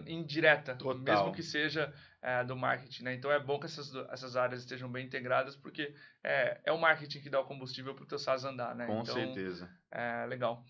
indireta, 0.08 0.76
Total. 0.76 0.98
mesmo 0.98 1.32
que 1.32 1.44
seja 1.44 1.94
é, 2.22 2.44
do 2.44 2.56
marketing. 2.56 3.04
Né? 3.04 3.14
Então 3.16 3.32
é 3.32 3.40
bom 3.40 3.60
que 3.60 3.66
essas, 3.66 3.94
essas 4.12 4.36
áreas 4.36 4.62
estejam 4.62 4.92
bem 4.92 5.06
integradas, 5.06 5.56
porque 5.56 5.94
é, 6.24 6.60
é 6.66 6.72
o 6.72 6.80
marketing 6.80 7.22
que 7.22 7.30
dá 7.30 7.40
o 7.40 7.46
combustível 7.46 7.94
para 7.94 8.04
o 8.04 8.08
teu 8.08 8.18
SaaS 8.18 8.44
andar. 8.44 8.76
Né? 8.76 8.88
Com 8.88 9.02
então, 9.02 9.14
certeza. 9.14 9.70
É 9.92 10.26
legal. 10.26 10.64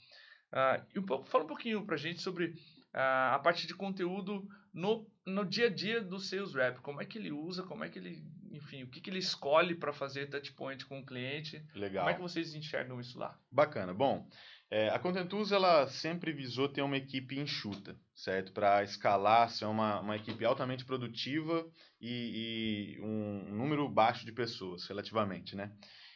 Uh, 0.52 0.86
e 0.94 1.00
um 1.00 1.06
pouco, 1.06 1.28
fala 1.28 1.44
um 1.44 1.48
pouquinho 1.48 1.86
para 1.86 1.96
a 1.96 1.98
gente 2.00 2.22
sobre 2.22 2.48
uh, 2.48 3.34
a 3.34 3.40
parte 3.40 3.68
de 3.68 3.74
conteúdo 3.74 4.48
no, 4.74 5.10
no 5.26 5.46
dia 5.46 5.68
a 5.68 5.74
dia 5.74 6.02
do 6.02 6.20
sales 6.20 6.54
rep. 6.54 6.80
Como 6.82 7.02
é 7.02 7.06
que 7.06 7.18
ele 7.18 7.32
usa, 7.32 7.64
como 7.64 7.84
é 7.84 7.90
que 7.90 8.00
ele 8.00 8.24
enfim, 8.58 8.84
o 8.84 8.88
que, 8.88 9.00
que 9.00 9.10
ele 9.10 9.20
escolhe 9.20 9.76
para 9.76 9.94
fazer 9.94 10.30
touchpoint 10.30 10.86
com 10.86 11.00
o 11.00 11.06
cliente. 11.06 11.64
Legal. 11.76 12.04
Como 12.04 12.10
é 12.10 12.14
que 12.16 12.22
vocês 12.22 12.54
enxergam 12.56 13.00
isso 13.00 13.18
lá? 13.18 13.38
Bacana. 13.52 13.94
Bom, 13.94 14.28
é, 14.70 14.90
a 14.90 15.00
Contentus 15.00 15.52
ela 15.52 15.88
sempre 15.88 16.34
visou 16.34 16.68
ter 16.68 16.82
uma 16.82 16.98
equipe 16.98 17.40
enxuta, 17.40 17.96
certo? 18.14 18.52
Para 18.52 18.84
escalar, 18.84 19.50
ser 19.50 19.66
uma, 19.66 20.02
uma 20.02 20.16
equipe 20.16 20.44
altamente 20.44 20.84
produtiva 20.84 21.66
e, 22.02 22.98
e 22.98 23.02
um 23.02 23.56
número 23.56 23.88
baixo 23.88 24.26
de 24.26 24.32
pessoas, 24.32 24.86
relativamente, 24.86 25.56
né? 25.56 25.72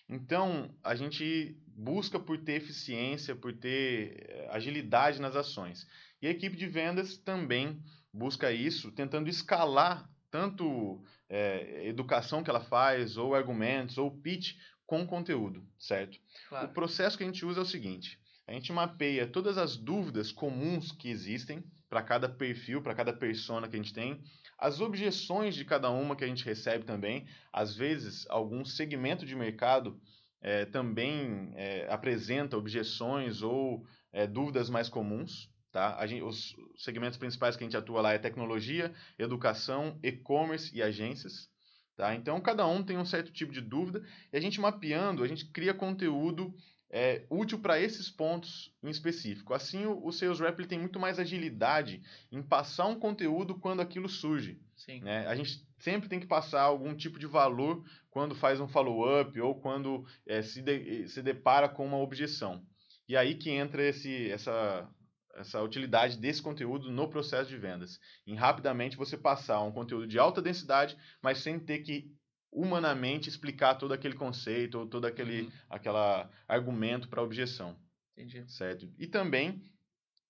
Então, 0.10 0.75
a 0.84 0.93
gente 0.93 1.58
busca 1.67 2.20
por 2.20 2.38
ter 2.39 2.53
eficiência, 2.53 3.34
por 3.34 3.53
ter 3.53 4.25
eh, 4.27 4.48
agilidade 4.51 5.22
nas 5.22 5.38
ações. 5.38 5.88
E 6.22 6.27
a 6.27 6.31
equipe 6.31 6.58
de 6.58 6.67
vendas 6.67 7.17
também 7.17 7.81
busca 8.13 8.51
isso, 8.51 8.91
tentando 8.91 9.29
escalar 9.29 10.10
tanto 10.29 11.01
é, 11.29 11.88
educação 11.88 12.43
que 12.43 12.50
ela 12.50 12.60
faz, 12.60 13.15
ou 13.15 13.34
argumentos, 13.34 13.98
ou 13.98 14.12
pitch 14.12 14.55
com 14.86 15.08
conteúdo, 15.08 15.65
certo? 15.79 16.17
Claro. 16.50 16.67
O 16.67 16.74
processo 16.74 17.17
que 17.17 17.24
a 17.24 17.27
gente 17.27 17.46
usa 17.46 17.62
é 17.62 17.63
o 17.63 17.65
seguinte: 17.65 18.20
a 18.51 18.55
gente 18.55 18.74
mapeia 18.74 19.25
todas 19.25 19.58
as 19.58 19.77
dúvidas 19.77 20.29
comuns 20.29 20.91
que 20.91 21.10
existem 21.10 21.63
para 21.89 22.03
cada 22.03 22.27
perfil, 22.27 22.81
para 22.81 22.93
cada 22.93 23.13
persona 23.13 23.67
que 23.67 23.75
a 23.75 23.79
gente 23.79 23.93
tem, 23.93 24.22
as 24.58 24.81
objeções 24.81 25.55
de 25.55 25.63
cada 25.63 25.89
uma 25.89 26.15
que 26.15 26.24
a 26.24 26.27
gente 26.27 26.43
recebe 26.43 26.84
também, 26.84 27.25
às 27.51 27.75
vezes 27.75 28.25
algum 28.29 28.65
segmento 28.65 29.25
de 29.25 29.36
mercado 29.36 30.00
é, 30.41 30.65
também 30.65 31.51
é, 31.55 31.88
apresenta 31.89 32.58
objeções 32.58 33.41
ou 33.41 33.86
é, 34.12 34.27
dúvidas 34.27 34.70
mais 34.70 34.89
comuns. 34.89 35.50
Tá? 35.72 36.05
Gente, 36.05 36.24
os 36.24 36.53
segmentos 36.75 37.17
principais 37.17 37.55
que 37.55 37.63
a 37.63 37.67
gente 37.67 37.77
atua 37.77 38.01
lá 38.01 38.12
é 38.12 38.17
tecnologia, 38.17 38.93
educação, 39.17 39.98
e-commerce 40.03 40.75
e 40.75 40.84
agências. 40.84 41.50
Tá? 41.96 42.13
Então, 42.15 42.39
cada 42.41 42.67
um 42.67 42.84
tem 42.84 42.98
um 42.98 43.05
certo 43.05 43.31
tipo 43.31 43.53
de 43.53 43.62
dúvida 43.62 44.03
e 44.34 44.38
a 44.38 44.41
gente 44.41 44.60
mapeando, 44.60 45.24
a 45.24 45.27
gente 45.27 45.46
cria 45.46 45.74
conteúdo 45.74 46.53
é, 46.91 47.25
útil 47.29 47.57
para 47.60 47.79
esses 47.79 48.10
pontos 48.10 48.75
em 48.83 48.89
específico. 48.89 49.53
Assim, 49.53 49.86
o, 49.86 50.05
o 50.05 50.12
Sales 50.12 50.41
Rep 50.41 50.67
tem 50.67 50.77
muito 50.77 51.00
mais 51.00 51.17
agilidade 51.17 52.03
em 52.29 52.43
passar 52.43 52.88
um 52.88 53.00
conteúdo 53.00 53.57
quando 53.57 53.81
aquilo 53.81 54.10
surge. 54.10 54.60
Sim. 54.75 55.00
Né? 55.00 55.25
A 55.25 55.36
gente 55.36 55.65
sempre 55.79 56.10
tem 56.10 56.19
que 56.19 56.27
passar 56.27 56.62
algum 56.62 56.93
tipo 56.93 57.17
de 57.17 57.25
valor 57.25 57.83
quando 58.10 58.36
faz 58.36 58.60
um 58.60 58.67
follow-up 58.67 59.39
ou 59.39 59.55
quando 59.55 60.05
é, 60.27 60.41
se, 60.41 60.62
de, 60.62 61.07
se 61.07 61.21
depara 61.21 61.69
com 61.69 61.86
uma 61.86 61.98
objeção. 61.98 62.62
E 63.07 63.15
aí 63.15 63.36
que 63.36 63.50
entra 63.50 63.81
esse, 63.83 64.29
essa, 64.29 64.88
essa 65.36 65.62
utilidade 65.62 66.17
desse 66.17 66.41
conteúdo 66.41 66.91
no 66.91 67.10
processo 67.10 67.50
de 67.50 67.57
vendas. 67.57 68.00
Em 68.27 68.36
rapidamente 68.36 68.98
você 68.98 69.17
passar 69.17 69.62
um 69.62 69.71
conteúdo 69.71 70.07
de 70.07 70.19
alta 70.19 70.41
densidade, 70.41 70.98
mas 71.21 71.38
sem 71.38 71.57
ter 71.57 71.79
que 71.79 72.12
humanamente 72.51 73.29
explicar 73.29 73.75
todo 73.75 73.93
aquele 73.93 74.15
conceito 74.15 74.79
ou 74.79 74.88
todo 74.88 75.05
aquele 75.05 75.43
uhum. 75.43 75.51
aquela 75.70 76.29
argumento 76.48 77.08
para 77.08 77.24
objeção. 77.24 77.77
Entendi. 78.17 78.43
Certo? 78.51 78.91
E 79.00 79.08
também 79.08 79.63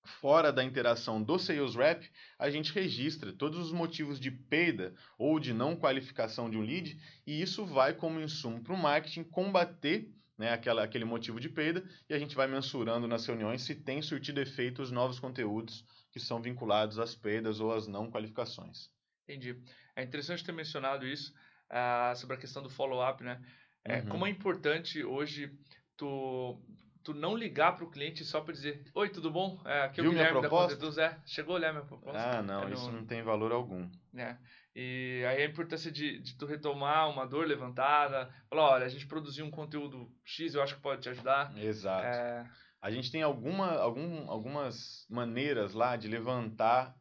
fora 0.04 0.52
da 0.52 0.64
interação 0.64 1.22
do 1.22 1.38
sales 1.38 1.76
rep, 1.76 2.10
a 2.38 2.50
gente 2.50 2.74
registra 2.74 3.32
todos 3.34 3.60
os 3.60 3.72
motivos 3.72 4.20
de 4.20 4.32
perda 4.32 4.94
ou 5.18 5.40
de 5.40 5.54
não 5.54 5.76
qualificação 5.76 6.50
de 6.50 6.58
um 6.58 6.62
lead 6.62 7.00
e 7.26 7.42
isso 7.42 7.66
vai 7.66 7.94
como 7.94 8.20
insumo 8.20 8.64
para 8.64 8.74
o 8.74 8.78
marketing 8.78 9.24
combater 9.24 10.12
né, 10.38 10.52
aquela, 10.52 10.84
aquele 10.84 11.06
motivo 11.06 11.40
de 11.40 11.50
perda 11.50 11.88
e 12.10 12.14
a 12.14 12.20
gente 12.20 12.36
vai 12.36 12.48
mensurando 12.48 13.08
nas 13.08 13.26
reuniões 13.26 13.62
se 13.62 13.76
tem 13.76 14.02
surtido 14.02 14.42
efeito 14.42 14.82
os 14.82 14.92
novos 14.92 15.20
conteúdos 15.20 15.86
que 16.12 16.20
são 16.20 16.42
vinculados 16.42 16.98
às 16.98 17.14
perdas 17.14 17.60
ou 17.60 17.72
às 17.72 17.88
não 17.88 18.10
qualificações. 18.10 18.90
Entendi. 19.24 19.62
É 19.96 20.04
interessante 20.04 20.44
ter 20.44 20.52
mencionado 20.52 21.06
isso, 21.06 21.32
uh, 21.72 22.16
sobre 22.16 22.36
a 22.36 22.40
questão 22.40 22.62
do 22.62 22.70
follow-up, 22.70 23.24
né? 23.24 23.42
É, 23.84 24.00
uhum. 24.00 24.10
Como 24.10 24.28
é 24.28 24.30
importante 24.30 25.04
hoje 25.04 25.52
tu, 25.98 26.62
tu 27.04 27.14
não 27.14 27.36
ligar 27.36 27.76
para 27.76 27.86
o 27.86 27.90
cliente 27.90 28.24
só 28.24 28.42
para 28.42 28.54
dizer 28.54 28.84
Oi, 28.94 29.10
tudo 29.10 29.32
bom? 29.32 29.60
É, 29.66 29.84
aqui 29.84 30.00
é 30.00 30.04
o 30.04 30.06
Viu 30.06 30.12
Guilherme 30.14 30.42
da 30.42 30.50
Contetus. 30.50 30.98
É, 30.98 31.20
chegou 31.26 31.56
a 31.56 31.58
olhar 31.58 31.72
minha 31.72 31.86
proposta? 31.86 32.20
Ah, 32.20 32.42
não, 32.44 32.68
é 32.68 32.74
isso 32.74 32.86
não... 32.86 33.00
não 33.00 33.06
tem 33.06 33.24
valor 33.24 33.52
algum. 33.52 33.90
É. 34.16 34.38
E 34.76 35.24
aí 35.28 35.44
a 35.44 35.46
importância 35.46 35.92
de, 35.92 36.20
de 36.20 36.38
tu 36.38 36.46
retomar 36.46 37.10
uma 37.10 37.26
dor 37.26 37.46
levantada, 37.46 38.32
falar, 38.50 38.72
olha, 38.72 38.86
a 38.86 38.90
gente 38.90 39.08
produziu 39.08 39.46
um 39.46 39.52
conteúdo 39.52 40.10
X, 40.24 40.54
eu 40.54 40.62
acho 40.62 40.76
que 40.76 40.82
pode 40.82 41.02
te 41.02 41.10
ajudar. 41.10 41.58
Exato. 41.58 42.06
É... 42.06 42.50
A 42.82 42.90
gente 42.90 43.12
tem 43.12 43.22
alguma, 43.22 43.78
algum, 43.78 44.30
algumas 44.30 45.06
maneiras 45.10 45.74
lá 45.74 45.96
de 45.96 46.08
levantar 46.08 46.96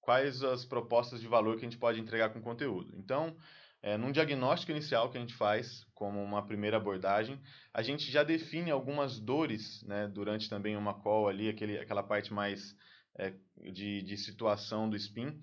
quais 0.00 0.42
as 0.42 0.64
propostas 0.64 1.20
de 1.20 1.26
valor 1.26 1.56
que 1.56 1.64
a 1.64 1.68
gente 1.68 1.78
pode 1.78 2.00
entregar 2.00 2.30
com 2.30 2.40
conteúdo. 2.40 2.94
Então, 2.96 3.36
é, 3.82 3.96
num 3.96 4.12
diagnóstico 4.12 4.72
inicial 4.72 5.10
que 5.10 5.16
a 5.16 5.20
gente 5.20 5.34
faz, 5.34 5.86
como 5.94 6.22
uma 6.22 6.46
primeira 6.46 6.76
abordagem, 6.76 7.40
a 7.72 7.82
gente 7.82 8.10
já 8.10 8.22
define 8.22 8.70
algumas 8.70 9.18
dores, 9.18 9.82
né, 9.84 10.06
durante 10.08 10.48
também 10.48 10.76
uma 10.76 10.94
call 10.94 11.28
ali, 11.28 11.48
aquele, 11.48 11.78
aquela 11.78 12.02
parte 12.02 12.32
mais 12.32 12.76
é, 13.18 13.32
de, 13.72 14.02
de 14.02 14.16
situação 14.16 14.88
do 14.88 14.96
SPIN, 14.98 15.40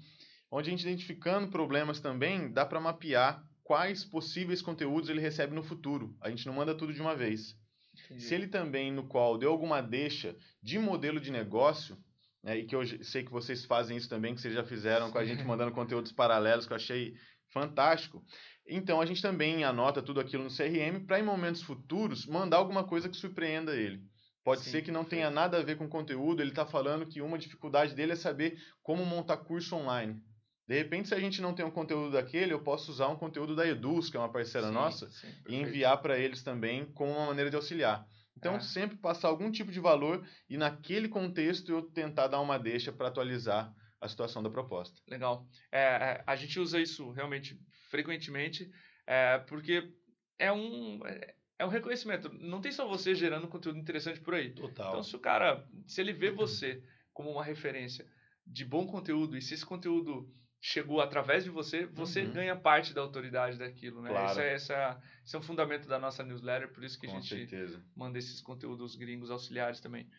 onde 0.52 0.70
a 0.70 0.72
gente 0.72 0.84
identificando 0.84 1.50
problemas 1.50 2.00
também, 2.00 2.52
dá 2.52 2.66
para 2.66 2.80
mapear 2.80 3.44
quais 3.64 4.06
possíveis 4.06 4.62
conteúdos 4.62 5.10
ele 5.10 5.20
recebe 5.20 5.54
no 5.54 5.64
futuro. 5.64 6.16
A 6.22 6.30
gente 6.30 6.46
não 6.46 6.54
manda 6.54 6.76
tudo 6.76 6.94
de 6.94 7.02
uma 7.02 7.16
vez. 7.16 7.58
Entendi. 8.06 8.22
Se 8.22 8.36
ele 8.36 8.48
também, 8.48 8.92
no 8.92 9.08
qual 9.08 9.38
deu 9.38 9.52
alguma 9.52 9.82
deixa 9.82 10.36
de 10.62 10.80
modelo 10.80 11.20
de 11.20 11.32
negócio, 11.32 11.98
né, 12.44 12.60
e 12.60 12.66
que 12.66 12.76
eu 12.76 12.86
sei 13.04 13.24
que 13.24 13.32
vocês 13.32 13.66
fazem 13.66 13.98
isso 13.98 14.08
também, 14.08 14.34
que 14.34 14.42
vocês 14.42 14.54
já 14.54 14.64
fizeram 14.64 15.12
com 15.12 15.18
a 15.18 15.26
gente 15.26 15.44
mandando 15.46 15.72
conteúdos 15.72 16.12
paralelos, 16.12 16.66
que 16.66 16.72
eu 16.72 16.78
achei 16.78 17.16
Fantástico. 17.54 18.24
Então 18.68 19.00
a 19.00 19.06
gente 19.06 19.22
também 19.22 19.64
anota 19.64 20.02
tudo 20.02 20.20
aquilo 20.20 20.44
no 20.44 20.50
CRM 20.50 21.06
para 21.06 21.20
em 21.20 21.24
momentos 21.24 21.62
futuros 21.62 22.26
mandar 22.26 22.58
alguma 22.58 22.84
coisa 22.84 23.08
que 23.08 23.16
surpreenda 23.16 23.76
ele. 23.76 24.04
Pode 24.44 24.62
Sim, 24.62 24.72
ser 24.72 24.82
que 24.82 24.92
não 24.92 25.04
tenha 25.04 25.30
nada 25.30 25.58
a 25.58 25.64
ver 25.64 25.78
com 25.78 25.86
o 25.86 25.90
conteúdo, 25.90 26.42
ele 26.42 26.52
está 26.52 26.66
falando 26.66 27.06
que 27.06 27.22
uma 27.22 27.38
dificuldade 27.38 27.94
dele 27.94 28.14
é 28.14 28.16
saber 28.16 28.58
como 28.82 29.06
montar 29.06 29.38
curso 29.38 29.76
online. 29.76 30.22
De 30.68 30.78
repente, 30.78 31.08
se 31.08 31.14
a 31.14 31.20
gente 31.20 31.42
não 31.42 31.54
tem 31.54 31.66
um 31.66 31.72
conteúdo 31.72 32.12
daquele, 32.12 32.54
eu 32.54 32.62
posso 32.62 32.92
usar 32.92 33.08
um 33.08 33.16
conteúdo 33.16 33.56
da 33.56 33.66
Eduz, 33.66 34.10
que 34.10 34.18
é 34.18 34.20
uma 34.20 34.32
parceira 34.32 34.68
sim, 34.68 34.74
nossa, 34.74 35.10
sim, 35.10 35.28
e 35.48 35.56
enviar 35.56 36.02
para 36.02 36.18
eles 36.20 36.44
também 36.44 36.86
como 36.94 37.12
uma 37.12 37.28
maneira 37.28 37.50
de 37.50 37.56
auxiliar. 37.56 38.06
Então, 38.38 38.56
é. 38.56 38.60
sempre 38.60 38.98
passar 38.98 39.30
algum 39.30 39.50
tipo 39.50 39.72
de 39.72 39.80
valor 39.80 40.26
e 40.50 40.58
naquele 40.58 41.08
contexto 41.08 41.72
eu 41.72 41.82
tentar 41.82 42.28
dar 42.28 42.42
uma 42.42 42.60
deixa 42.60 42.92
para 42.92 43.08
atualizar 43.08 43.74
a 44.00 44.08
situação 44.08 44.44
da 44.44 44.50
proposta. 44.50 45.02
Legal. 45.08 45.48
É, 45.72 45.82
é, 45.82 46.24
a 46.26 46.36
gente 46.36 46.60
usa 46.60 46.80
isso 46.80 47.12
realmente 47.12 47.60
frequentemente, 47.90 48.72
é, 49.06 49.40
porque 49.40 49.92
é 50.38 50.52
um, 50.52 51.06
é, 51.06 51.36
é 51.60 51.66
um 51.66 51.70
reconhecimento. 51.70 52.32
Não 52.34 52.62
tem 52.62 52.72
só 52.72 52.88
você 52.88 53.16
gerando 53.16 53.48
conteúdo 53.48 53.80
interessante 53.80 54.20
por 54.20 54.36
aí. 54.36 54.54
Total. 54.54 54.90
Então, 54.90 55.04
se 55.04 55.16
o 55.16 55.20
cara, 55.20 55.68
se 55.88 56.02
ele 56.02 56.14
vê 56.14 56.30
você 56.30 56.84
como 57.14 57.32
uma 57.32 57.44
referência 57.44 58.06
de 58.46 58.64
bom 58.64 58.86
conteúdo, 58.86 59.36
e 59.36 59.42
se 59.42 59.54
esse 59.54 59.66
conteúdo 59.66 60.32
chegou 60.60 61.02
através 61.02 61.44
de 61.44 61.50
você, 61.50 61.86
você 61.86 62.24
uhum. 62.24 62.34
ganha 62.34 62.56
parte 62.56 62.94
da 62.94 63.02
autoridade 63.02 63.58
daquilo, 63.58 64.02
né? 64.02 64.10
Claro. 64.10 64.32
Esse, 64.32 64.42
é, 64.42 64.56
esse, 64.56 64.74
é, 64.74 64.98
é 65.34 65.38
um 65.38 65.42
fundamento 65.42 65.88
da 65.88 66.00
nossa 66.00 66.24
newsletter, 66.24 66.72
por 66.72 66.84
isso 66.84 67.00
que 67.00 67.08
Com 67.08 67.18
a 67.18 67.20
gente 67.20 67.30
certeza. 67.30 67.84
manda 67.96 68.18
esses 68.18 68.42
conteúdos 68.42 68.96
gringos 68.96 69.32
auxiliares 69.32 69.80
também. 69.80 70.10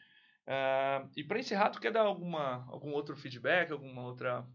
Uh, 0.49 1.07
e 1.15 1.23
para 1.23 1.39
encerrar, 1.39 1.69
tu 1.69 1.79
quer 1.79 1.93
dar 1.93 2.01
alguma, 2.01 2.65
algum 2.69 2.93
outro 2.93 3.15
feedback, 3.15 3.71
alguma 3.71 4.03
outra, 4.03 4.47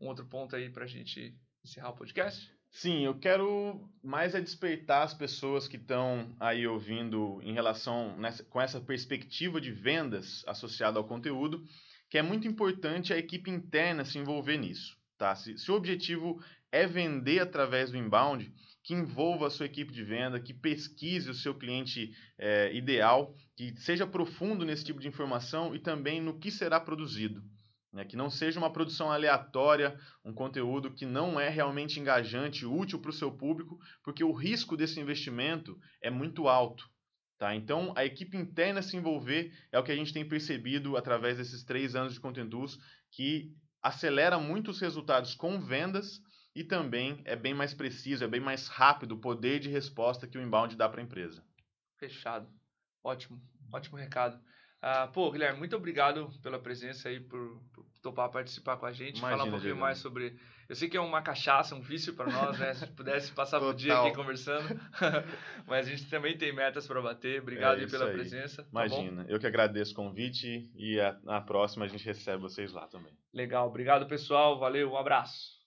um 0.00 0.08
outro 0.08 0.24
ponto 0.24 0.56
aí 0.56 0.70
para 0.70 0.84
a 0.84 0.88
gente 0.88 1.36
encerrar 1.62 1.90
o 1.90 1.96
podcast? 1.96 2.50
Sim, 2.70 3.04
eu 3.04 3.18
quero 3.18 3.86
mais 4.02 4.34
é 4.34 4.40
despertar 4.40 5.02
as 5.02 5.12
pessoas 5.12 5.68
que 5.68 5.76
estão 5.76 6.34
aí 6.40 6.66
ouvindo 6.66 7.38
em 7.42 7.52
relação 7.52 8.16
nessa, 8.16 8.42
com 8.44 8.58
essa 8.58 8.80
perspectiva 8.80 9.60
de 9.60 9.70
vendas 9.70 10.42
associada 10.46 10.98
ao 10.98 11.06
conteúdo, 11.06 11.62
que 12.08 12.16
é 12.16 12.22
muito 12.22 12.48
importante 12.48 13.12
a 13.12 13.18
equipe 13.18 13.50
interna 13.50 14.06
se 14.06 14.16
envolver 14.16 14.56
nisso. 14.56 14.96
Tá? 15.18 15.34
Se, 15.36 15.58
se 15.58 15.70
o 15.70 15.74
objetivo 15.74 16.42
é 16.72 16.86
vender 16.86 17.40
através 17.40 17.90
do 17.90 17.98
inbound, 17.98 18.50
que 18.82 18.94
envolva 18.94 19.46
a 19.46 19.50
sua 19.50 19.66
equipe 19.66 19.92
de 19.92 20.02
venda, 20.02 20.40
que 20.40 20.52
pesquise 20.52 21.30
o 21.30 21.34
seu 21.34 21.54
cliente 21.54 22.12
é, 22.38 22.74
ideal, 22.74 23.34
que 23.56 23.74
seja 23.76 24.06
profundo 24.06 24.64
nesse 24.64 24.84
tipo 24.84 25.00
de 25.00 25.08
informação 25.08 25.74
e 25.74 25.78
também 25.78 26.20
no 26.20 26.38
que 26.38 26.50
será 26.50 26.80
produzido. 26.80 27.42
Né? 27.92 28.04
Que 28.04 28.16
não 28.16 28.28
seja 28.28 28.58
uma 28.58 28.72
produção 28.72 29.12
aleatória, 29.12 29.98
um 30.24 30.32
conteúdo 30.32 30.90
que 30.90 31.06
não 31.06 31.38
é 31.38 31.48
realmente 31.48 32.00
engajante, 32.00 32.66
útil 32.66 32.98
para 32.98 33.10
o 33.10 33.14
seu 33.14 33.30
público, 33.30 33.78
porque 34.02 34.24
o 34.24 34.32
risco 34.32 34.76
desse 34.76 34.98
investimento 34.98 35.78
é 36.00 36.10
muito 36.10 36.48
alto. 36.48 36.90
Tá? 37.38 37.54
Então, 37.54 37.92
a 37.96 38.04
equipe 38.04 38.36
interna 38.36 38.82
se 38.82 38.96
envolver 38.96 39.52
é 39.70 39.78
o 39.78 39.82
que 39.82 39.92
a 39.92 39.96
gente 39.96 40.12
tem 40.12 40.26
percebido 40.26 40.96
através 40.96 41.36
desses 41.36 41.62
três 41.64 41.94
anos 41.94 42.14
de 42.14 42.20
Contentus, 42.20 42.78
que 43.10 43.52
acelera 43.82 44.38
muito 44.38 44.70
os 44.70 44.80
resultados 44.80 45.34
com 45.34 45.60
vendas 45.60 46.20
e 46.54 46.62
também 46.62 47.20
é 47.24 47.34
bem 47.34 47.54
mais 47.54 47.72
preciso, 47.72 48.24
é 48.24 48.28
bem 48.28 48.40
mais 48.40 48.68
rápido 48.68 49.12
o 49.12 49.20
poder 49.20 49.58
de 49.58 49.68
resposta 49.68 50.26
que 50.26 50.36
o 50.36 50.42
inbound 50.42 50.76
dá 50.76 50.88
para 50.88 51.00
a 51.00 51.04
empresa. 51.04 51.42
Fechado. 51.98 52.48
Ótimo, 53.02 53.40
ótimo 53.72 53.96
recado. 53.96 54.36
Uh, 54.82 55.10
pô, 55.12 55.30
Guilherme, 55.30 55.60
muito 55.60 55.76
obrigado 55.76 56.28
pela 56.42 56.58
presença 56.58 57.08
aí, 57.08 57.20
por, 57.20 57.62
por 57.72 57.86
topar 58.02 58.28
participar 58.30 58.76
com 58.76 58.84
a 58.84 58.92
gente, 58.92 59.18
Imagina, 59.18 59.38
falar 59.38 59.48
um 59.48 59.52
pouquinho 59.52 59.76
mais 59.76 59.98
sobre. 59.98 60.36
Eu 60.68 60.74
sei 60.74 60.88
que 60.88 60.96
é 60.96 61.00
uma 61.00 61.22
cachaça, 61.22 61.76
um 61.76 61.80
vício 61.80 62.14
para 62.14 62.30
nós, 62.30 62.58
né? 62.58 62.74
Se 62.74 62.86
pudesse 62.88 63.30
passar 63.30 63.62
o 63.62 63.72
dia 63.72 63.96
aqui 64.00 64.12
conversando, 64.12 64.68
mas 65.66 65.86
a 65.86 65.90
gente 65.90 66.10
também 66.10 66.36
tem 66.36 66.52
metas 66.52 66.86
para 66.86 67.00
bater. 67.00 67.40
Obrigado 67.40 67.80
é 67.80 67.86
pela 67.86 68.06
aí. 68.06 68.12
presença. 68.12 68.64
Tá 68.64 68.68
Imagina, 68.70 69.24
tá 69.24 69.30
eu 69.30 69.38
que 69.38 69.46
agradeço 69.46 69.92
o 69.92 69.96
convite 69.96 70.68
e 70.74 70.98
a, 70.98 71.16
na 71.22 71.40
próxima 71.40 71.84
a 71.84 71.88
gente 71.88 72.04
recebe 72.04 72.42
vocês 72.42 72.72
lá 72.72 72.88
também. 72.88 73.12
Legal, 73.32 73.68
obrigado 73.68 74.06
pessoal, 74.06 74.58
valeu, 74.58 74.90
um 74.90 74.96
abraço. 74.96 75.61